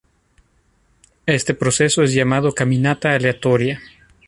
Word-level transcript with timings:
Este 1.27 1.53
proceso 1.53 2.01
es 2.01 2.15
llamado 2.15 2.55
caminata 2.55 3.13
aleatoria. 3.13 3.79